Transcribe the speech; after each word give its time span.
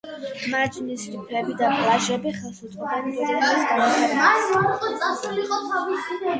მარჯნის 0.51 1.03
რიფები 1.15 1.57
და 1.59 1.69
პლაჟები 1.81 2.33
ხელს 2.39 2.63
უწყობენ 2.69 3.05
ტურიზმის 3.21 3.69
განვითარებას. 3.75 6.11